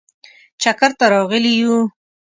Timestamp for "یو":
1.61-1.75